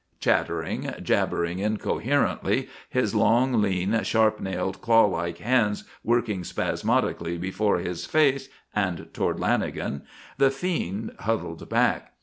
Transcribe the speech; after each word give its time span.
Chattering, 0.19 0.95
jabbering 1.03 1.59
incoherently, 1.59 2.67
his 2.89 3.13
long, 3.13 3.61
lean, 3.61 4.01
sharp 4.01 4.39
nailed, 4.39 4.81
claw 4.81 5.05
like 5.05 5.37
hands 5.37 5.83
working 6.03 6.43
spasmodically 6.43 7.37
before 7.37 7.77
his 7.77 8.07
face 8.07 8.49
and 8.75 9.09
toward 9.13 9.37
Lanagan, 9.37 10.01
the 10.39 10.49
fiend 10.49 11.13
huddled 11.19 11.69
back. 11.69 12.13